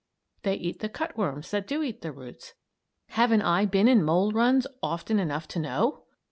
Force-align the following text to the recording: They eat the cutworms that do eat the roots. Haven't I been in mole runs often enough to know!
They 0.41 0.55
eat 0.55 0.79
the 0.79 0.89
cutworms 0.89 1.51
that 1.51 1.67
do 1.67 1.83
eat 1.83 2.01
the 2.01 2.11
roots. 2.11 2.55
Haven't 3.09 3.43
I 3.43 3.65
been 3.65 3.87
in 3.87 4.01
mole 4.03 4.31
runs 4.31 4.65
often 4.81 5.19
enough 5.19 5.47
to 5.49 5.59
know! 5.59 6.05